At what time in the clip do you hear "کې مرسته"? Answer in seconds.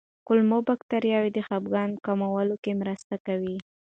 2.63-3.15